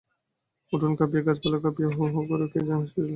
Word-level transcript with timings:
উঠোন 0.73 0.91
কাঁপিয়ে 0.95 1.23
গাছপালা 1.23 1.57
কাঁপিয়ে 1.59 1.89
হো-হো 1.95 2.21
করে 2.29 2.45
কে 2.47 2.59
যেন 2.59 2.79
হেসে 2.81 2.99
উঠল। 2.99 3.09